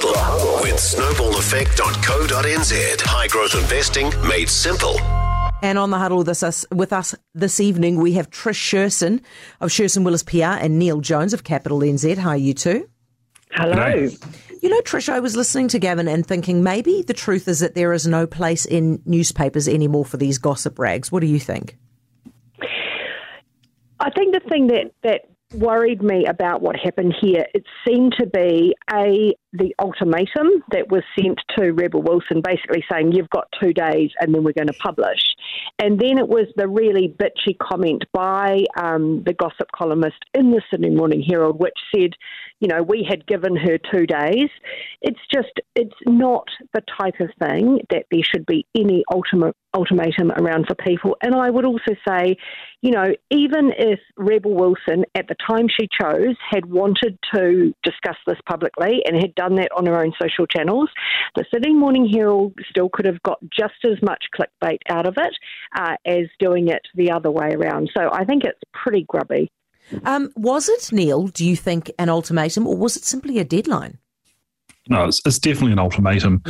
Huddle 0.00 0.62
with 0.62 0.76
snowballeffect.co.nz. 0.76 3.00
High 3.00 3.26
growth 3.26 3.56
investing 3.56 4.12
made 4.28 4.48
simple. 4.48 5.00
And 5.60 5.76
on 5.76 5.90
the 5.90 5.98
huddle 5.98 6.18
with 6.18 6.28
us, 6.28 6.64
with 6.72 6.92
us 6.92 7.16
this 7.34 7.58
evening, 7.58 7.98
we 7.98 8.12
have 8.12 8.30
Trish 8.30 8.54
Sherson 8.54 9.20
of 9.60 9.72
Sherson 9.72 10.04
Willis 10.04 10.22
PR 10.22 10.44
and 10.44 10.78
Neil 10.78 11.00
Jones 11.00 11.34
of 11.34 11.42
Capital 11.42 11.80
NZ. 11.80 12.16
Hi, 12.18 12.36
you 12.36 12.54
two. 12.54 12.88
Hello. 13.50 14.08
You 14.62 14.68
know, 14.68 14.80
Trish, 14.82 15.08
I 15.08 15.18
was 15.18 15.34
listening 15.34 15.66
to 15.68 15.78
Gavin 15.80 16.06
and 16.06 16.24
thinking 16.24 16.62
maybe 16.62 17.02
the 17.02 17.12
truth 17.12 17.48
is 17.48 17.58
that 17.58 17.74
there 17.74 17.92
is 17.92 18.06
no 18.06 18.24
place 18.24 18.66
in 18.66 19.02
newspapers 19.04 19.66
anymore 19.66 20.04
for 20.04 20.16
these 20.16 20.38
gossip 20.38 20.78
rags. 20.78 21.10
What 21.10 21.22
do 21.22 21.26
you 21.26 21.40
think? 21.40 21.76
I 23.98 24.10
think 24.10 24.32
the 24.32 24.48
thing 24.48 24.68
that, 24.68 24.92
that 25.02 25.22
worried 25.54 26.02
me 26.02 26.26
about 26.26 26.62
what 26.62 26.76
happened 26.76 27.14
here, 27.20 27.46
it 27.54 27.64
seemed 27.86 28.14
to 28.18 28.26
be 28.26 28.74
a 28.92 29.34
the 29.52 29.74
ultimatum 29.78 30.62
that 30.72 30.90
was 30.90 31.02
sent 31.18 31.40
to 31.56 31.72
Rebel 31.72 32.02
Wilson, 32.02 32.42
basically 32.42 32.84
saying 32.90 33.12
you've 33.12 33.30
got 33.30 33.48
two 33.60 33.72
days 33.72 34.10
and 34.20 34.34
then 34.34 34.44
we're 34.44 34.52
going 34.52 34.68
to 34.68 34.74
publish. 34.74 35.20
And 35.78 35.98
then 35.98 36.18
it 36.18 36.28
was 36.28 36.46
the 36.56 36.68
really 36.68 37.08
bitchy 37.08 37.56
comment 37.58 38.04
by 38.12 38.64
um, 38.76 39.22
the 39.24 39.32
gossip 39.32 39.68
columnist 39.74 40.18
in 40.34 40.50
the 40.50 40.60
Sydney 40.70 40.90
Morning 40.90 41.22
Herald, 41.26 41.58
which 41.58 41.78
said, 41.94 42.10
you 42.60 42.68
know, 42.68 42.82
we 42.82 43.06
had 43.08 43.26
given 43.26 43.56
her 43.56 43.78
two 43.78 44.06
days. 44.06 44.48
It's 45.00 45.20
just, 45.32 45.52
it's 45.74 45.94
not 46.06 46.48
the 46.74 46.82
type 47.00 47.20
of 47.20 47.30
thing 47.38 47.80
that 47.90 48.06
there 48.10 48.22
should 48.22 48.44
be 48.46 48.66
any 48.76 49.04
ultimatum 49.12 50.32
around 50.32 50.66
for 50.66 50.74
people. 50.74 51.16
And 51.22 51.34
I 51.34 51.50
would 51.50 51.64
also 51.64 51.94
say, 52.06 52.36
you 52.82 52.90
know, 52.90 53.06
even 53.30 53.72
if 53.78 54.00
Rebel 54.16 54.54
Wilson, 54.54 55.04
at 55.14 55.28
the 55.28 55.36
time 55.46 55.68
she 55.68 55.88
chose, 56.00 56.36
had 56.50 56.66
wanted 56.66 57.18
to 57.34 57.72
discuss 57.84 58.16
this 58.26 58.38
publicly 58.48 59.02
and 59.04 59.16
had 59.16 59.34
done 59.38 59.54
that 59.56 59.70
on 59.76 59.86
her 59.86 60.02
own 60.02 60.12
social 60.20 60.46
channels, 60.46 60.90
the 61.36 61.44
Sydney 61.52 61.74
Morning 61.74 62.08
Herald 62.08 62.52
still 62.68 62.88
could 62.92 63.06
have 63.06 63.22
got 63.22 63.38
just 63.56 63.84
as 63.84 64.02
much 64.02 64.24
clickbait 64.36 64.80
out 64.90 65.06
of 65.06 65.14
it 65.16 65.34
uh, 65.78 65.96
as 66.04 66.26
doing 66.40 66.68
it 66.68 66.82
the 66.94 67.10
other 67.10 67.30
way 67.30 67.52
around. 67.52 67.90
So 67.96 68.10
I 68.12 68.24
think 68.24 68.44
it's 68.44 68.60
pretty 68.72 69.04
grubby. 69.08 69.50
Um, 70.04 70.30
was 70.36 70.68
it, 70.68 70.92
Neil, 70.92 71.28
do 71.28 71.44
you 71.44 71.56
think, 71.56 71.90
an 71.98 72.08
ultimatum 72.08 72.66
or 72.66 72.76
was 72.76 72.96
it 72.96 73.04
simply 73.04 73.38
a 73.38 73.44
deadline? 73.44 73.98
No, 74.88 75.04
it's, 75.04 75.20
it's 75.24 75.38
definitely 75.38 75.72
an 75.72 75.78
ultimatum. 75.78 76.42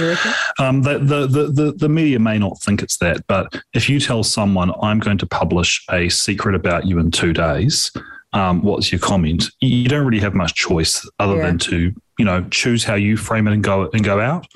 Um, 0.58 0.82
the, 0.82 0.98
the, 0.98 1.26
the, 1.26 1.72
the, 1.76 1.88
media 1.88 2.20
may 2.20 2.38
not 2.38 2.60
think 2.60 2.82
it's 2.82 2.98
that, 2.98 3.24
but 3.26 3.52
if 3.74 3.88
you 3.88 3.98
tell 3.98 4.22
someone, 4.22 4.72
I'm 4.80 5.00
going 5.00 5.18
to 5.18 5.26
publish 5.26 5.84
a 5.90 6.08
secret 6.08 6.54
about 6.54 6.86
you 6.86 7.00
in 7.00 7.10
two 7.10 7.32
days, 7.32 7.90
um, 8.32 8.62
what's 8.62 8.92
your 8.92 9.00
comment? 9.00 9.46
You 9.60 9.88
don't 9.88 10.06
really 10.06 10.20
have 10.20 10.34
much 10.34 10.54
choice 10.54 11.08
other 11.18 11.36
yeah. 11.36 11.46
than 11.46 11.58
to, 11.58 11.92
you 12.18 12.24
know, 12.24 12.44
choose 12.50 12.84
how 12.84 12.94
you 12.94 13.16
frame 13.16 13.46
it 13.46 13.52
and 13.52 13.62
go 13.62 13.88
and 13.92 14.04
go 14.04 14.20
out 14.20 14.46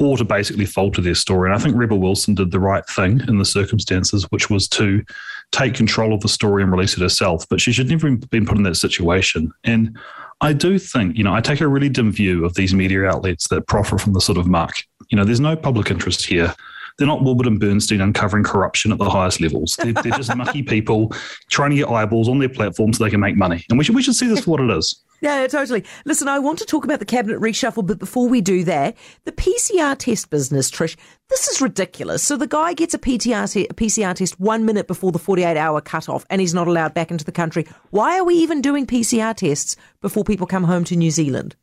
or 0.00 0.16
to 0.16 0.24
basically 0.24 0.64
falter 0.64 1.02
their 1.02 1.14
story. 1.14 1.50
And 1.50 1.54
I 1.54 1.62
think 1.62 1.76
Rebel 1.76 1.98
Wilson 1.98 2.34
did 2.34 2.50
the 2.50 2.58
right 2.58 2.86
thing 2.86 3.20
in 3.28 3.38
the 3.38 3.44
circumstances, 3.44 4.24
which 4.30 4.48
was 4.48 4.66
to 4.68 5.04
take 5.52 5.74
control 5.74 6.14
of 6.14 6.20
the 6.20 6.28
story 6.28 6.62
and 6.62 6.72
release 6.72 6.94
it 6.94 7.02
herself. 7.02 7.46
But 7.50 7.60
she 7.60 7.70
should 7.70 7.88
never 7.88 8.08
have 8.08 8.30
been 8.30 8.46
put 8.46 8.56
in 8.56 8.62
that 8.62 8.76
situation. 8.76 9.52
And 9.62 9.98
I 10.40 10.54
do 10.54 10.78
think, 10.78 11.18
you 11.18 11.24
know, 11.24 11.34
I 11.34 11.42
take 11.42 11.60
a 11.60 11.68
really 11.68 11.90
dim 11.90 12.12
view 12.12 12.46
of 12.46 12.54
these 12.54 12.72
media 12.72 13.04
outlets 13.04 13.48
that 13.48 13.66
profit 13.66 14.00
from 14.00 14.14
the 14.14 14.22
sort 14.22 14.38
of 14.38 14.46
muck. 14.46 14.72
You 15.10 15.16
know, 15.16 15.24
there's 15.24 15.40
no 15.40 15.54
public 15.54 15.90
interest 15.90 16.24
here. 16.24 16.54
They're 16.98 17.06
not 17.06 17.22
Woodward 17.22 17.46
and 17.46 17.60
Bernstein 17.60 18.00
uncovering 18.00 18.44
corruption 18.44 18.92
at 18.92 18.98
the 18.98 19.08
highest 19.08 19.40
levels. 19.40 19.76
They're, 19.76 19.92
they're 19.92 20.12
just 20.12 20.34
mucky 20.36 20.62
people 20.62 21.12
trying 21.50 21.70
to 21.70 21.76
get 21.76 21.88
eyeballs 21.88 22.28
on 22.28 22.38
their 22.38 22.48
platform 22.48 22.92
so 22.92 23.04
they 23.04 23.10
can 23.10 23.20
make 23.20 23.36
money. 23.36 23.64
And 23.70 23.78
we 23.78 23.84
should, 23.84 23.94
we 23.94 24.02
should 24.02 24.14
see 24.14 24.28
this 24.28 24.44
for 24.44 24.52
what 24.52 24.60
it 24.60 24.70
is. 24.70 25.02
Yeah, 25.20 25.46
totally. 25.48 25.84
Listen, 26.06 26.28
I 26.28 26.38
want 26.38 26.58
to 26.60 26.64
talk 26.64 26.84
about 26.84 26.98
the 26.98 27.04
cabinet 27.04 27.40
reshuffle, 27.40 27.86
but 27.86 27.98
before 27.98 28.26
we 28.28 28.40
do 28.40 28.64
that, 28.64 28.96
the 29.24 29.32
PCR 29.32 29.96
test 29.98 30.30
business, 30.30 30.70
Trish, 30.70 30.96
this 31.28 31.46
is 31.46 31.60
ridiculous. 31.60 32.22
So 32.22 32.36
the 32.36 32.46
guy 32.46 32.72
gets 32.72 32.94
a 32.94 32.98
PCR, 32.98 33.50
te- 33.52 33.66
a 33.68 33.74
PCR 33.74 34.14
test 34.14 34.40
one 34.40 34.64
minute 34.64 34.86
before 34.86 35.12
the 35.12 35.18
48 35.18 35.58
hour 35.58 35.80
cutoff 35.82 36.24
and 36.30 36.40
he's 36.40 36.54
not 36.54 36.68
allowed 36.68 36.94
back 36.94 37.10
into 37.10 37.24
the 37.24 37.32
country. 37.32 37.66
Why 37.90 38.18
are 38.18 38.24
we 38.24 38.34
even 38.36 38.62
doing 38.62 38.86
PCR 38.86 39.36
tests 39.36 39.76
before 40.00 40.24
people 40.24 40.46
come 40.46 40.64
home 40.64 40.84
to 40.84 40.96
New 40.96 41.10
Zealand? 41.10 41.54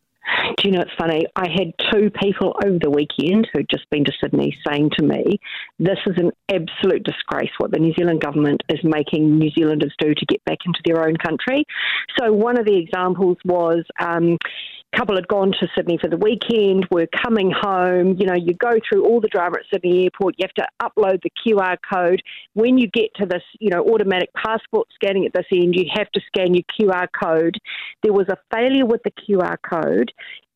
You 0.67 0.73
know, 0.73 0.81
it's 0.81 0.91
funny. 0.99 1.25
I 1.33 1.47
had 1.47 1.71
two 1.93 2.09
people 2.09 2.53
over 2.61 2.77
the 2.77 2.89
weekend 2.89 3.47
who'd 3.53 3.69
just 3.69 3.89
been 3.89 4.03
to 4.03 4.11
Sydney 4.21 4.53
saying 4.67 4.89
to 4.99 5.05
me, 5.05 5.39
this 5.79 5.97
is 6.05 6.17
an 6.17 6.31
absolute 6.53 7.05
disgrace 7.05 7.51
what 7.57 7.71
the 7.71 7.79
New 7.79 7.93
Zealand 7.97 8.19
government 8.19 8.61
is 8.67 8.81
making 8.83 9.39
New 9.39 9.49
Zealanders 9.51 9.95
do 9.97 10.13
to 10.13 10.25
get 10.25 10.43
back 10.43 10.57
into 10.65 10.81
their 10.83 11.07
own 11.07 11.15
country. 11.15 11.63
So, 12.19 12.33
one 12.33 12.59
of 12.59 12.65
the 12.65 12.77
examples 12.77 13.37
was. 13.45 13.85
Um, 13.97 14.37
a 14.93 14.97
couple 14.97 15.15
had 15.15 15.27
gone 15.27 15.51
to 15.51 15.67
Sydney 15.75 15.97
for 16.01 16.09
the 16.09 16.15
weekend, 16.15 16.87
were 16.89 17.07
coming 17.21 17.51
home. 17.51 18.15
You 18.17 18.25
know, 18.25 18.35
you 18.35 18.53
go 18.53 18.71
through 18.87 19.05
all 19.05 19.19
the 19.19 19.27
drama 19.27 19.57
at 19.59 19.65
Sydney 19.71 20.05
Airport, 20.05 20.35
you 20.37 20.47
have 20.47 20.65
to 20.65 20.67
upload 20.81 21.21
the 21.23 21.29
QR 21.45 21.75
code. 21.93 22.21
When 22.53 22.77
you 22.77 22.87
get 22.87 23.13
to 23.15 23.25
this, 23.25 23.43
you 23.59 23.69
know, 23.69 23.83
automatic 23.83 24.29
passport 24.33 24.87
scanning 24.95 25.25
at 25.25 25.33
this 25.33 25.45
end, 25.51 25.75
you 25.75 25.87
have 25.93 26.09
to 26.11 26.21
scan 26.27 26.53
your 26.53 26.63
QR 26.79 27.07
code. 27.21 27.55
There 28.01 28.13
was 28.13 28.27
a 28.29 28.37
failure 28.49 28.85
with 28.85 29.01
the 29.03 29.11
QR 29.11 29.57
code 29.61 30.13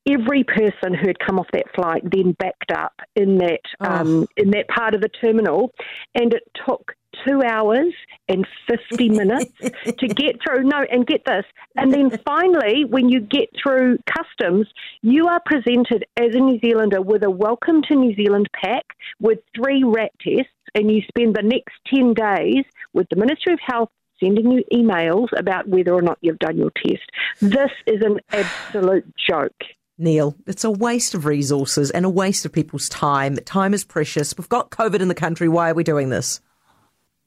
every 0.09 0.43
person 0.43 0.93
who 0.93 1.07
had 1.07 1.19
come 1.19 1.39
off 1.39 1.47
that 1.53 1.73
flight 1.75 2.03
then 2.11 2.31
backed 2.33 2.71
up 2.71 2.93
in 3.15 3.37
that 3.37 3.61
oh. 3.81 3.85
um, 3.85 4.27
in 4.37 4.51
that 4.51 4.67
part 4.67 4.95
of 4.95 5.01
the 5.01 5.09
terminal, 5.09 5.71
and 6.15 6.33
it 6.33 6.43
took 6.65 6.93
two 7.27 7.41
hours 7.43 7.93
and 8.29 8.47
50 8.69 9.09
minutes 9.09 9.53
to 9.59 10.07
get 10.07 10.37
through. 10.43 10.63
No, 10.63 10.85
and 10.89 11.05
get 11.05 11.23
this. 11.25 11.45
And 11.75 11.93
then 11.93 12.17
finally, 12.25 12.85
when 12.85 13.09
you 13.09 13.19
get 13.19 13.49
through 13.61 13.97
customs, 14.05 14.67
you 15.01 15.27
are 15.27 15.41
presented 15.45 16.05
as 16.17 16.33
a 16.33 16.39
New 16.39 16.59
Zealander 16.59 17.01
with 17.01 17.23
a 17.23 17.29
welcome 17.29 17.81
to 17.83 17.95
New 17.95 18.15
Zealand 18.15 18.47
pack 18.53 18.85
with 19.19 19.39
three 19.55 19.83
rat 19.83 20.11
tests, 20.21 20.51
and 20.73 20.89
you 20.89 21.01
spend 21.07 21.35
the 21.35 21.43
next 21.43 21.75
10 21.93 22.13
days 22.13 22.63
with 22.93 23.07
the 23.09 23.17
Ministry 23.17 23.53
of 23.53 23.59
Health 23.65 23.89
sending 24.21 24.51
you 24.51 24.63
emails 24.71 25.27
about 25.35 25.67
whether 25.67 25.93
or 25.93 26.01
not 26.01 26.17
you've 26.21 26.39
done 26.39 26.57
your 26.57 26.71
test. 26.71 27.01
This 27.41 27.71
is 27.87 28.01
an 28.03 28.19
absolute 28.31 29.05
joke. 29.17 29.63
Neil, 30.01 30.35
it's 30.47 30.63
a 30.63 30.71
waste 30.71 31.13
of 31.13 31.25
resources 31.25 31.91
and 31.91 32.05
a 32.05 32.09
waste 32.09 32.45
of 32.45 32.51
people's 32.51 32.89
time. 32.89 33.37
Time 33.45 33.73
is 33.73 33.83
precious. 33.83 34.33
We've 34.37 34.49
got 34.49 34.71
COVID 34.71 34.99
in 34.99 35.07
the 35.07 35.15
country. 35.15 35.47
Why 35.47 35.69
are 35.69 35.73
we 35.73 35.83
doing 35.83 36.09
this? 36.09 36.41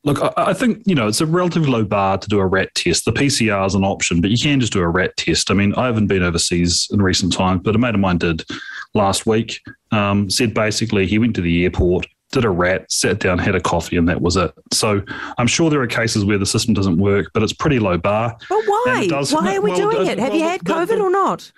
Look, 0.04 0.18
I 0.36 0.52
think, 0.52 0.82
you 0.84 0.94
know, 0.94 1.08
it's 1.08 1.22
a 1.22 1.26
relatively 1.26 1.70
low 1.70 1.82
bar 1.82 2.18
to 2.18 2.28
do 2.28 2.38
a 2.38 2.46
rat 2.46 2.74
test. 2.74 3.06
The 3.06 3.12
PCR 3.12 3.66
is 3.66 3.74
an 3.74 3.84
option, 3.84 4.20
but 4.20 4.30
you 4.30 4.36
can 4.36 4.60
just 4.60 4.74
do 4.74 4.80
a 4.80 4.88
rat 4.88 5.16
test. 5.16 5.50
I 5.50 5.54
mean, 5.54 5.74
I 5.76 5.86
haven't 5.86 6.08
been 6.08 6.22
overseas 6.22 6.88
in 6.92 7.00
recent 7.00 7.32
times, 7.32 7.62
but 7.64 7.74
a 7.74 7.78
mate 7.78 7.94
of 7.94 8.00
mine 8.00 8.18
did 8.18 8.44
last 8.92 9.24
week. 9.24 9.62
Um, 9.92 10.28
said 10.28 10.52
basically 10.52 11.06
he 11.06 11.18
went 11.18 11.34
to 11.36 11.40
the 11.40 11.64
airport, 11.64 12.06
did 12.32 12.44
a 12.44 12.50
rat, 12.50 12.92
sat 12.92 13.18
down, 13.18 13.38
had 13.38 13.54
a 13.54 13.60
coffee, 13.60 13.96
and 13.96 14.06
that 14.08 14.20
was 14.20 14.36
it. 14.36 14.52
So 14.74 15.00
I'm 15.38 15.46
sure 15.46 15.70
there 15.70 15.80
are 15.80 15.86
cases 15.86 16.22
where 16.22 16.36
the 16.36 16.44
system 16.44 16.74
doesn't 16.74 16.98
work, 16.98 17.30
but 17.32 17.42
it's 17.42 17.54
pretty 17.54 17.78
low 17.78 17.96
bar. 17.96 18.36
But 18.48 18.62
why? 18.66 19.06
Does, 19.08 19.32
why 19.32 19.56
are 19.56 19.62
we 19.62 19.70
well, 19.70 19.90
doing 19.90 20.06
it? 20.06 20.18
Have 20.18 20.30
well, 20.30 20.38
you 20.38 20.44
had 20.44 20.60
COVID 20.64 20.88
the, 20.88 20.96
the, 20.96 21.02
or 21.02 21.10
not? 21.10 21.50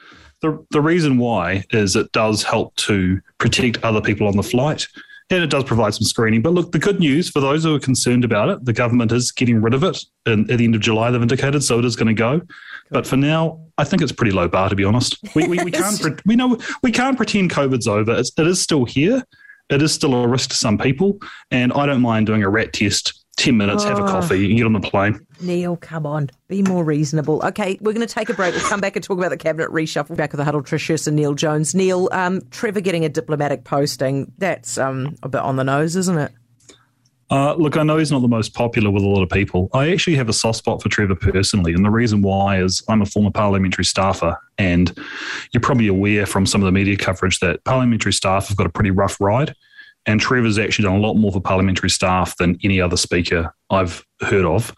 The, 0.43 0.65
the 0.71 0.81
reason 0.81 1.19
why 1.19 1.65
is 1.71 1.97
it 1.97 2.13
does 2.13 2.43
help 2.43 2.75
to 2.77 3.21
protect 3.39 3.83
other 3.83 4.01
people 4.01 4.29
on 4.29 4.37
the 4.37 4.43
flight 4.43 4.87
and 5.31 5.43
it 5.43 5.51
does 5.51 5.65
provide 5.65 5.95
some 5.95 6.05
screening. 6.05 6.43
But 6.43 6.53
look, 6.53 6.73
the 6.73 6.79
good 6.79 7.01
news 7.01 7.29
for 7.29 7.41
those 7.41 7.65
who 7.65 7.75
are 7.75 7.81
concerned 7.81 8.25
about 8.25 8.49
it, 8.49 8.65
the 8.65 8.73
government 8.73 9.13
is 9.13 9.33
getting 9.33 9.61
rid 9.61 9.75
of 9.75 9.83
it 9.83 9.99
in, 10.25 10.49
at 10.51 10.59
the 10.59 10.65
end 10.65 10.75
of 10.75 10.81
July, 10.81 11.11
they've 11.11 11.21
indicated, 11.21 11.65
so 11.65 11.79
it 11.79 11.85
is 11.85 11.97
going 11.97 12.09
to 12.09 12.15
go. 12.15 12.41
But 12.91 13.07
for 13.07 13.17
now, 13.17 13.61
I 13.77 13.85
think 13.85 14.03
it's 14.03 14.13
pretty 14.13 14.31
low 14.31 14.47
bar, 14.47 14.69
to 14.69 14.77
be 14.77 14.85
honest. 14.85 15.19
We, 15.35 15.49
we, 15.49 15.59
we 15.65 15.71
can't 15.73 16.01
pre- 16.01 16.15
we 16.25 16.37
know 16.37 16.59
we 16.83 16.93
can't 16.93 17.17
pretend 17.17 17.51
COVID's 17.51 17.89
over. 17.89 18.15
It's, 18.15 18.31
it 18.39 18.47
is 18.47 18.61
still 18.63 18.85
here. 18.85 19.25
It 19.69 19.83
is 19.83 19.93
still 19.93 20.15
a 20.15 20.29
risk 20.29 20.51
to 20.51 20.57
some 20.57 20.79
people, 20.79 21.19
and 21.51 21.73
I 21.73 21.87
don't 21.87 22.03
mind 22.03 22.27
doing 22.27 22.45
a 22.45 22.49
rat 22.49 22.73
test 22.73 23.25
10 23.37 23.57
minutes, 23.57 23.85
oh. 23.85 23.89
have 23.89 23.99
a 23.99 24.03
oh. 24.03 24.07
coffee, 24.07 24.55
get 24.55 24.65
on 24.65 24.73
the 24.73 24.81
plane. 24.81 25.25
Neil, 25.41 25.77
come 25.77 26.07
on, 26.07 26.31
be 26.49 26.63
more 26.63 26.85
reasonable. 26.85 27.45
Okay, 27.45 27.79
we're 27.81 27.93
going 27.93 28.07
to 28.07 28.13
take 28.13 28.29
a 28.29 28.35
break. 28.35 28.55
We'll 28.55 28.65
come 28.65 28.81
back 28.81 28.97
and 28.97 29.05
talk 29.05 29.19
about 29.19 29.31
the 29.31 29.37
cabinet 29.37 29.71
reshuffle. 29.71 30.17
Back 30.17 30.33
with 30.33 30.39
the 30.39 30.45
huddle, 30.45 30.63
Trish 30.63 31.07
and 31.07 31.17
Neil 31.17 31.35
Jones. 31.35 31.75
Neil, 31.75 32.09
um, 32.13 32.43
Trevor 32.51 32.81
getting 32.81 33.05
a 33.05 33.09
diplomatic 33.09 33.65
posting, 33.65 34.33
that's 34.39 34.79
um, 34.79 35.17
a 35.23 35.29
bit 35.29 35.43
on 35.43 35.57
the 35.57 35.65
nose, 35.65 35.97
isn't 35.97 36.19
it? 36.19 36.33
Uh, 37.29 37.55
look, 37.55 37.77
I 37.77 37.83
know 37.83 37.99
he's 37.99 38.13
not 38.13 38.23
the 38.23 38.29
most 38.29 38.55
popular 38.55 38.91
with 38.91 39.03
a 39.03 39.09
lot 39.09 39.23
of 39.23 39.29
people. 39.29 39.69
I 39.75 39.91
actually 39.91 40.15
have 40.17 40.29
a 40.29 40.33
soft 40.33 40.59
spot 40.59 40.81
for 40.81 40.89
Trevor 40.89 41.17
personally, 41.17 41.73
and 41.73 41.85
the 41.85 41.91
reason 41.91 42.23
why 42.23 42.61
is 42.61 42.85
I'm 42.89 43.03
a 43.03 43.07
former 43.07 43.33
parliamentary 43.33 43.85
staffer, 43.85 44.37
and 44.59 44.97
you're 45.53 45.61
probably 45.61 45.89
aware 45.89 46.25
from 46.25 46.47
some 46.47 46.63
of 46.63 46.67
the 46.67 46.73
media 46.73 46.97
coverage 46.97 47.41
that 47.41 47.65
parliamentary 47.65 48.13
staff 48.13 48.47
have 48.49 48.57
got 48.57 48.67
a 48.67 48.71
pretty 48.71 48.93
rough 48.93 49.21
ride. 49.21 49.55
And 50.07 50.21
Trevor's 50.21 50.59
actually 50.59 50.85
done 50.85 50.97
a 50.97 51.01
lot 51.01 51.15
more 51.15 51.33
for 51.33 51.41
parliamentary 51.41 51.91
staff 51.91 52.37
than 52.37 52.59
any 52.63 52.81
other 52.81 52.97
speaker 52.97 53.53
I've 53.71 54.05
heard 54.21 54.45
of. 54.45 54.75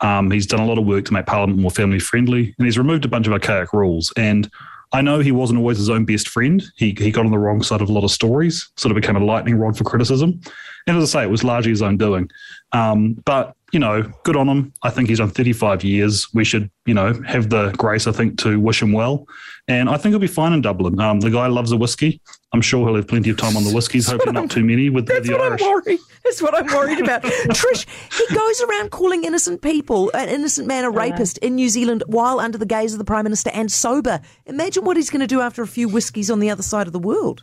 Um, 0.00 0.30
he's 0.30 0.46
done 0.46 0.60
a 0.60 0.66
lot 0.66 0.78
of 0.78 0.84
work 0.84 1.04
to 1.06 1.12
make 1.12 1.26
Parliament 1.26 1.60
more 1.60 1.70
family 1.70 2.00
friendly, 2.00 2.54
and 2.58 2.66
he's 2.66 2.78
removed 2.78 3.04
a 3.04 3.08
bunch 3.08 3.26
of 3.28 3.32
archaic 3.32 3.72
rules. 3.72 4.12
And 4.16 4.50
I 4.92 5.00
know 5.00 5.20
he 5.20 5.32
wasn't 5.32 5.60
always 5.60 5.78
his 5.78 5.88
own 5.88 6.04
best 6.04 6.28
friend. 6.28 6.62
He, 6.76 6.94
he 6.98 7.10
got 7.10 7.24
on 7.24 7.30
the 7.30 7.38
wrong 7.38 7.62
side 7.62 7.80
of 7.80 7.88
a 7.88 7.92
lot 7.92 8.04
of 8.04 8.10
stories, 8.10 8.70
sort 8.76 8.90
of 8.90 9.00
became 9.00 9.16
a 9.16 9.24
lightning 9.24 9.54
rod 9.54 9.78
for 9.78 9.84
criticism. 9.84 10.40
And 10.86 10.98
as 10.98 11.14
I 11.14 11.20
say, 11.20 11.24
it 11.24 11.30
was 11.30 11.44
largely 11.44 11.70
his 11.70 11.82
own 11.82 11.96
doing. 11.96 12.28
Um, 12.72 13.14
but 13.24 13.54
you 13.72 13.78
know, 13.78 14.02
good 14.22 14.36
on 14.36 14.48
him. 14.48 14.72
I 14.82 14.90
think 14.90 15.08
he's 15.08 15.18
done 15.18 15.30
35 15.30 15.82
years. 15.82 16.28
We 16.34 16.44
should, 16.44 16.70
you 16.84 16.92
know, 16.92 17.20
have 17.26 17.48
the 17.48 17.70
grace, 17.72 18.06
I 18.06 18.12
think, 18.12 18.38
to 18.40 18.60
wish 18.60 18.82
him 18.82 18.92
well. 18.92 19.26
And 19.66 19.88
I 19.88 19.96
think 19.96 20.12
he'll 20.12 20.18
be 20.18 20.26
fine 20.26 20.52
in 20.52 20.60
Dublin. 20.60 21.00
Um, 21.00 21.20
the 21.20 21.30
guy 21.30 21.46
loves 21.46 21.72
a 21.72 21.76
whiskey. 21.76 22.20
I'm 22.52 22.60
sure 22.60 22.86
he'll 22.86 22.96
have 22.96 23.08
plenty 23.08 23.30
of 23.30 23.38
time 23.38 23.56
on 23.56 23.64
the 23.64 23.72
whiskies, 23.72 24.06
hopefully 24.06 24.32
not 24.32 24.50
too 24.50 24.62
many 24.62 24.90
with, 24.90 25.06
that's 25.06 25.26
the 25.26 25.32
what 25.32 25.40
Irish. 25.40 25.62
I'm 25.62 25.68
worried. 25.70 26.00
That's 26.22 26.42
what 26.42 26.54
I'm 26.54 26.66
worried 26.66 27.00
about. 27.00 27.22
Trish, 27.22 27.86
he 28.12 28.34
goes 28.34 28.60
around 28.60 28.90
calling 28.90 29.24
innocent 29.24 29.62
people, 29.62 30.10
an 30.12 30.28
innocent 30.28 30.68
man, 30.68 30.84
a 30.84 30.90
rapist 30.90 31.38
in 31.38 31.54
New 31.54 31.70
Zealand 31.70 32.04
while 32.06 32.40
under 32.40 32.58
the 32.58 32.66
gaze 32.66 32.92
of 32.92 32.98
the 32.98 33.04
Prime 33.06 33.24
Minister 33.24 33.50
and 33.54 33.72
sober. 33.72 34.20
Imagine 34.44 34.84
what 34.84 34.98
he's 34.98 35.08
going 35.08 35.20
to 35.20 35.26
do 35.26 35.40
after 35.40 35.62
a 35.62 35.66
few 35.66 35.88
whiskies 35.88 36.30
on 36.30 36.40
the 36.40 36.50
other 36.50 36.62
side 36.62 36.86
of 36.86 36.92
the 36.92 36.98
world. 36.98 37.42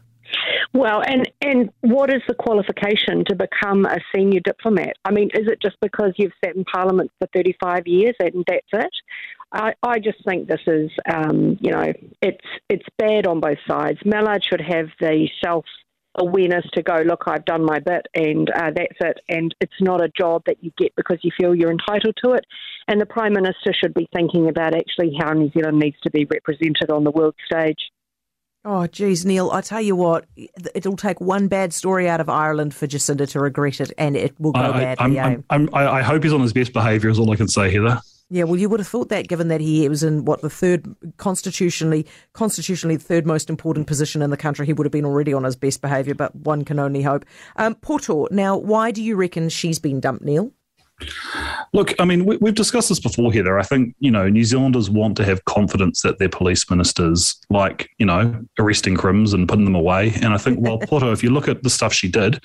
Well, 0.74 1.02
and 1.06 1.30
and 1.42 1.70
what 1.82 2.14
is 2.14 2.22
the 2.28 2.36
qualification 2.36 3.24
to 3.28 3.36
become 3.36 3.86
a 3.86 3.98
senior 4.16 4.40
diplomat? 4.40 4.98
I 5.04 5.12
mean, 5.12 5.30
is 5.34 5.48
it 5.48 5.60
just 5.62 5.78
because 5.82 6.14
you've 6.18 6.34
sat 6.46 6.56
in 6.56 6.64
Parliament 6.64 7.12
for 7.20 7.28
35 7.34 7.88
years 7.88 8.16
and 8.20 8.46
that's 8.48 8.68
it? 8.74 8.92
I, 9.52 9.74
I 9.82 9.98
just 9.98 10.24
think 10.28 10.48
this 10.48 10.62
is, 10.68 10.92
um, 11.12 11.58
you 11.60 11.72
know, 11.72 11.92
it's 12.22 12.46
it's 12.70 12.86
bad 13.00 13.26
on 13.26 13.40
both 13.40 13.58
sides. 13.68 13.98
Mallard 14.06 14.44
should 14.48 14.62
have 14.62 14.90
the 15.00 15.28
self 15.44 15.66
awareness 16.20 16.66
to 16.74 16.84
go, 16.84 16.98
look, 17.06 17.24
I've 17.28 17.46
done 17.46 17.66
my 17.66 17.80
bit 17.80 18.06
and 18.14 18.50
uh, 18.50 18.72
that's 18.76 18.98
it. 19.00 19.20
And 19.30 19.54
it's 19.62 19.72
not 19.80 20.04
a 20.04 20.10
job 20.10 20.44
that 20.48 20.64
you 20.64 20.72
get 20.78 20.94
because 20.96 21.18
you 21.22 21.32
feel 21.40 21.56
you're 21.56 21.72
entitled 21.72 22.16
to 22.24 22.34
it. 22.34 22.46
And 22.88 23.00
the 23.00 23.06
Prime 23.06 23.34
Minister 23.34 23.74
should 23.74 23.94
be 23.94 24.08
thinking 24.14 24.50
about 24.50 24.76
actually 24.76 25.16
how 25.20 25.34
New 25.34 25.52
Zealand 25.52 25.80
needs 25.80 25.98
to 26.04 26.12
be 26.12 26.26
represented 26.26 26.92
on 26.92 27.04
the 27.04 27.12
world 27.12 27.36
stage. 27.46 27.78
Oh, 28.66 28.88
geez, 28.88 29.26
Neil, 29.26 29.52
I 29.52 29.62
tell 29.62 29.82
you 29.82 29.96
what, 29.96 30.26
it'll 30.76 30.98
take 30.98 31.22
one 31.22 31.48
bad 31.48 31.74
story 31.74 32.10
out 32.10 32.20
of 32.20 32.28
Ireland 32.28 32.76
for 32.76 32.88
Jacinda 32.88 33.28
to 33.30 33.40
regret 33.40 33.80
it, 33.80 33.94
and 33.98 34.18
it 34.18 34.38
will 34.38 34.52
go 34.52 34.60
I, 34.60 34.96
badly. 34.96 35.20
I'm, 35.20 35.34
eh? 35.34 35.42
I'm, 35.50 35.70
I'm, 35.74 35.88
I 35.88 36.02
hope 36.02 36.24
he's 36.24 36.34
on 36.34 36.42
his 36.42 36.52
best 36.52 36.74
behaviour, 36.74 37.10
is 37.10 37.18
all 37.18 37.32
I 37.32 37.38
can 37.38 37.48
say, 37.48 37.72
Heather. 37.72 38.02
Yeah, 38.32 38.44
well, 38.44 38.58
you 38.58 38.70
would 38.70 38.80
have 38.80 38.88
thought 38.88 39.10
that, 39.10 39.28
given 39.28 39.48
that 39.48 39.60
he 39.62 39.88
was 39.90 40.04
in 40.04 40.26
what 40.26 40.42
the 40.42 40.50
third 40.52 40.86
constitutionally, 41.18 42.06
constitutionally 42.34 42.98
the 42.98 43.04
third 43.04 43.26
most 43.26 43.50
important 43.50 43.88
position 43.88 44.22
in 44.22 44.30
the 44.30 44.38
country, 44.38 44.68
he 44.68 44.74
would 44.74 44.86
have 44.86 44.92
been 44.92 45.06
already 45.06 45.34
on 45.34 45.46
his 45.46 45.56
best 45.56 45.82
behaviour. 45.82 46.14
But 46.14 46.36
one 46.36 46.64
can 46.64 46.78
only 46.78 47.02
hope. 47.02 47.26
Um, 47.56 47.74
Poto, 47.74 48.28
now, 48.30 48.56
why 48.56 48.92
do 48.92 49.02
you 49.02 49.16
reckon 49.16 49.50
she's 49.50 49.80
been 49.80 50.00
dumped, 50.00 50.24
Neil? 50.24 50.52
Look, 51.74 51.94
I 52.00 52.06
mean, 52.06 52.26
we, 52.26 52.38
we've 52.38 52.56
discussed 52.56 52.90
this 52.90 53.00
before, 53.00 53.32
Heather. 53.32 53.60
I 53.60 53.64
think, 53.64 53.96
you 54.00 54.12
know, 54.12 54.28
New 54.28 54.44
Zealanders 54.44 54.90
want 54.90 55.18
to 55.18 55.26
have 55.26 55.44
confidence 55.46 56.02
that 56.02 56.20
their 56.20 56.30
police 56.30 56.70
ministers, 56.70 57.40
like, 57.50 57.90
you 57.98 58.06
know, 58.06 58.44
arresting 58.58 58.96
crims 58.96 59.34
and 59.34 59.48
putting 59.48 59.66
them 59.66 59.76
away. 59.76 60.14
And 60.22 60.34
I 60.34 60.38
think, 60.38 60.60
well, 60.60 60.78
Poto, 60.88 61.12
if 61.12 61.24
you 61.24 61.30
look 61.30 61.48
at 61.48 61.64
the 61.64 61.70
stuff 61.70 61.94
she 61.94 62.08
did, 62.08 62.42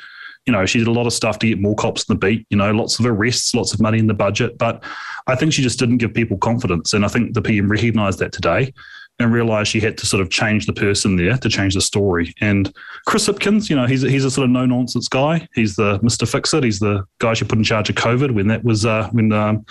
you 0.46 0.52
know, 0.52 0.66
she 0.66 0.78
did 0.78 0.88
a 0.88 0.92
lot 0.92 1.06
of 1.06 1.12
stuff 1.12 1.38
to 1.38 1.48
get 1.48 1.60
more 1.60 1.74
cops 1.74 2.04
in 2.08 2.14
the 2.14 2.18
beat, 2.18 2.46
you 2.50 2.56
know, 2.56 2.70
lots 2.70 2.98
of 2.98 3.06
arrests, 3.06 3.54
lots 3.54 3.72
of 3.72 3.80
money 3.80 3.98
in 3.98 4.06
the 4.06 4.14
budget. 4.14 4.58
But 4.58 4.84
I 5.26 5.36
think 5.36 5.54
she 5.54 5.62
just 5.62 5.78
didn't 5.78 5.98
give 5.98 6.12
people 6.12 6.36
confidence. 6.36 6.92
And 6.92 7.04
I 7.04 7.08
think 7.08 7.32
the 7.32 7.40
PM 7.40 7.70
recognised 7.70 8.18
that 8.18 8.32
today 8.32 8.72
and 9.18 9.32
realised 9.32 9.70
she 9.70 9.80
had 9.80 9.96
to 9.98 10.06
sort 10.06 10.20
of 10.20 10.30
change 10.30 10.66
the 10.66 10.72
person 10.72 11.16
there 11.16 11.36
to 11.36 11.48
change 11.48 11.74
the 11.74 11.80
story. 11.80 12.34
And 12.40 12.72
Chris 13.06 13.28
Hipkins, 13.28 13.70
you 13.70 13.76
know, 13.76 13.86
he's 13.86 14.02
a, 14.02 14.10
he's 14.10 14.24
a 14.24 14.30
sort 14.30 14.44
of 14.44 14.50
no 14.50 14.66
nonsense 14.66 15.08
guy. 15.08 15.46
He's 15.54 15.76
the 15.76 16.00
Mr. 16.00 16.28
Fix 16.28 16.52
It. 16.52 16.64
He's 16.64 16.80
the 16.80 17.04
guy 17.20 17.34
she 17.34 17.44
put 17.44 17.58
in 17.58 17.64
charge 17.64 17.88
of 17.88 17.96
COVID 17.96 18.32
when 18.32 18.48
that 18.48 18.64
was 18.64 18.84
uh, 18.84 19.08
when 19.12 19.32
um, 19.32 19.64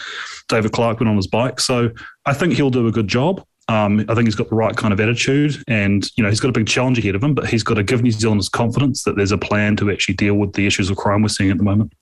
David 0.48 0.72
Clark 0.72 1.00
went 1.00 1.10
on 1.10 1.18
his 1.18 1.28
bike. 1.28 1.60
So 1.60 1.92
I 2.26 2.34
think 2.34 2.54
he'll 2.54 2.70
do 2.70 2.88
a 2.88 2.92
good 2.92 3.08
job. 3.08 3.46
Um, 3.70 4.02
I 4.10 4.16
think 4.16 4.28
he's 4.28 4.36
got 4.36 4.50
the 4.50 4.56
right 4.56 4.76
kind 4.76 4.94
of 4.94 5.00
attitude, 5.00 5.64
and 5.68 6.06
you 6.18 6.24
know 6.24 6.30
he's 6.30 6.42
got 6.42 6.50
a 6.50 6.54
big 6.54 6.68
challenge 6.68 7.00
ahead 7.00 7.16
of 7.16 7.24
him. 7.24 7.34
But 7.34 7.48
he's 7.48 7.64
got 7.64 7.76
to 7.76 7.84
give 7.84 8.02
New 8.02 8.12
Zealanders 8.12 8.50
confidence 8.50 9.04
that 9.04 9.16
there's 9.16 9.32
a 9.32 9.38
plan 9.38 9.76
to 9.78 9.90
actually 9.90 10.16
deal 10.16 10.36
with 10.36 10.54
the 10.54 10.68
issues 10.68 10.90
of 10.90 10.98
crime 10.98 11.22
we're 11.22 11.30
seeing 11.30 11.52
at 11.52 11.58
the 11.58 11.64
moment. 11.64 11.94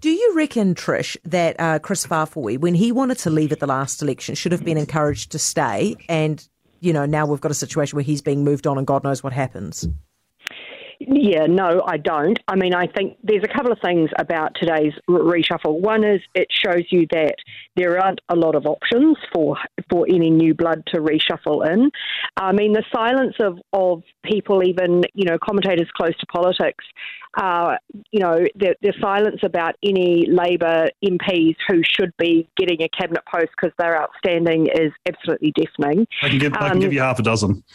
Do 0.00 0.10
you 0.10 0.32
reckon, 0.36 0.74
Trish, 0.74 1.16
that 1.24 1.58
uh, 1.58 1.80
Kris 1.80 2.06
Faafoi, 2.06 2.56
when 2.58 2.74
he 2.74 2.92
wanted 2.92 3.18
to 3.18 3.30
leave 3.30 3.50
at 3.50 3.58
the 3.58 3.66
last 3.66 4.00
election, 4.00 4.36
should 4.36 4.52
have 4.52 4.64
been 4.64 4.78
encouraged 4.78 5.32
to 5.32 5.40
stay? 5.40 5.96
And 6.08 6.46
you 6.80 6.92
know 6.92 7.06
now 7.06 7.26
we've 7.26 7.40
got 7.40 7.50
a 7.50 7.54
situation 7.54 7.96
where 7.96 8.04
he's 8.04 8.22
being 8.22 8.44
moved 8.44 8.66
on, 8.66 8.78
and 8.78 8.86
God 8.86 9.04
knows 9.04 9.22
what 9.22 9.32
happens. 9.32 9.88
Yeah, 11.10 11.46
no, 11.46 11.82
I 11.86 11.96
don't. 11.96 12.38
I 12.48 12.56
mean, 12.56 12.74
I 12.74 12.86
think 12.86 13.16
there's 13.22 13.42
a 13.42 13.48
couple 13.48 13.72
of 13.72 13.78
things 13.82 14.10
about 14.18 14.54
today's 14.60 14.92
reshuffle. 15.08 15.80
One 15.80 16.04
is 16.04 16.20
it 16.34 16.48
shows 16.50 16.84
you 16.90 17.06
that 17.12 17.34
there 17.76 17.98
aren't 17.98 18.20
a 18.28 18.36
lot 18.36 18.54
of 18.54 18.66
options 18.66 19.16
for 19.32 19.56
for 19.90 20.06
any 20.06 20.28
new 20.28 20.52
blood 20.52 20.82
to 20.88 21.00
reshuffle 21.00 21.66
in. 21.72 21.90
I 22.36 22.52
mean, 22.52 22.74
the 22.74 22.84
silence 22.92 23.36
of, 23.40 23.58
of 23.72 24.02
people, 24.22 24.62
even 24.62 25.02
you 25.14 25.24
know, 25.24 25.38
commentators 25.38 25.88
close 25.96 26.14
to 26.18 26.26
politics, 26.26 26.84
uh, 27.38 27.76
you 28.10 28.20
know, 28.20 28.38
the, 28.56 28.74
the 28.82 28.92
silence 29.00 29.40
about 29.42 29.76
any 29.82 30.26
Labor 30.26 30.88
MPs 31.04 31.56
who 31.68 31.82
should 31.84 32.12
be 32.18 32.48
getting 32.56 32.82
a 32.82 32.88
cabinet 32.88 33.22
post 33.32 33.48
because 33.56 33.72
they're 33.78 34.00
outstanding 34.00 34.66
is 34.66 34.92
absolutely 35.06 35.52
deafening. 35.54 36.06
I 36.22 36.28
can 36.28 36.38
give, 36.38 36.52
um, 36.54 36.62
I 36.62 36.68
can 36.70 36.80
give 36.80 36.92
you 36.92 37.00
half 37.00 37.18
a 37.18 37.22
dozen. 37.22 37.62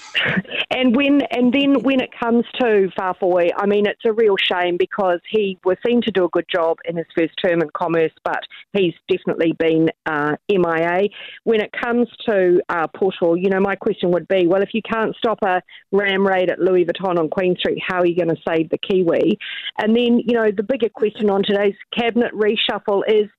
And 0.71 0.95
when 0.95 1.21
and 1.29 1.53
then 1.53 1.83
when 1.83 1.99
it 1.99 2.09
comes 2.19 2.45
to 2.59 2.89
Faafoi, 3.23 3.49
I 3.55 3.65
mean, 3.65 3.85
it's 3.85 4.01
a 4.05 4.13
real 4.13 4.35
shame 4.37 4.77
because 4.77 5.19
he 5.29 5.57
was 5.63 5.77
seen 5.85 6.01
to 6.01 6.11
do 6.11 6.25
a 6.25 6.29
good 6.29 6.45
job 6.53 6.77
in 6.85 6.97
his 6.97 7.05
first 7.15 7.33
term 7.43 7.61
in 7.61 7.69
commerce, 7.73 8.11
but 8.23 8.39
he's 8.73 8.93
definitely 9.09 9.53
been 9.53 9.89
uh, 10.05 10.35
MIA. 10.49 11.09
When 11.43 11.61
it 11.61 11.71
comes 11.71 12.07
to 12.27 12.61
uh, 12.69 12.87
Poto, 12.95 13.35
you 13.35 13.49
know, 13.49 13.59
my 13.59 13.75
question 13.75 14.11
would 14.11 14.27
be, 14.27 14.47
well, 14.47 14.61
if 14.61 14.73
you 14.73 14.81
can't 14.81 15.15
stop 15.15 15.39
a 15.43 15.61
ram 15.91 16.25
raid 16.25 16.49
at 16.49 16.59
Louis 16.59 16.85
Vuitton 16.85 17.19
on 17.19 17.29
Queen 17.29 17.55
Street, 17.57 17.79
how 17.85 17.99
are 17.99 18.05
you 18.05 18.15
going 18.15 18.35
to 18.35 18.41
save 18.47 18.69
the 18.69 18.77
Kiwi? 18.77 19.37
And 19.77 19.95
then, 19.95 20.19
you 20.25 20.33
know, 20.33 20.49
the 20.55 20.63
bigger 20.63 20.89
question 20.89 21.29
on 21.29 21.43
today's 21.43 21.75
cabinet 21.97 22.31
reshuffle 22.33 23.03
is 23.07 23.29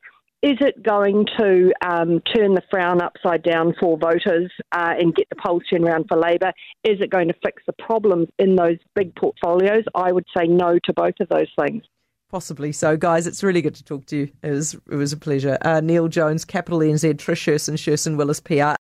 is 0.44 0.58
it 0.61 0.82
going 0.82 1.25
to 1.38 1.73
um, 1.82 2.20
turn 2.37 2.52
the 2.52 2.61
frown 2.70 3.00
upside 3.00 3.43
down 3.43 3.75
for 3.81 3.96
voters 3.96 4.52
uh, 4.73 4.93
and 4.99 5.14
get 5.14 5.26
the 5.31 5.37
polls 5.37 5.62
turned 5.70 5.85
around 5.85 6.05
for 6.06 6.19
Labor? 6.19 6.52
Is 6.85 7.00
it 7.00 7.08
going 7.08 7.29
to 7.29 7.35
fix 7.43 7.62
the 7.67 7.73
problems 7.73 8.29
in 8.38 8.55
those 8.55 8.76
big 8.94 9.17
portfolios? 9.17 9.85
I 9.94 10.12
would 10.12 10.26
say 10.37 10.46
no 10.46 10.79
to 10.85 10.93
both 10.93 11.14
of 11.19 11.31
those 11.31 11.49
things. 11.58 11.82
Possibly 12.31 12.73
so, 12.73 12.96
guys. 12.96 13.26
It's 13.26 13.43
really 13.43 13.62
good 13.62 13.76
to 13.76 13.85
talk 13.85 14.05
to 14.06 14.17
you. 14.17 14.32
It 14.43 14.50
was 14.50 14.75
it 14.75 14.96
was 14.96 15.12
a 15.12 15.17
pleasure. 15.17 15.56
Uh, 15.62 15.81
Neil 15.81 16.08
Jones, 16.08 16.44
Capital 16.44 16.81
NZ, 16.81 17.14
Trish 17.14 17.37
Sherson, 17.37 17.76
Sherson 17.76 18.17
Willis 18.17 18.41
PR. 18.41 18.73